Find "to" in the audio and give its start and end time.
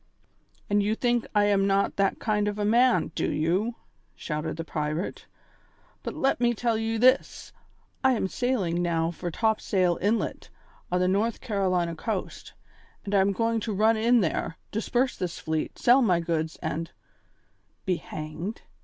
13.59-13.73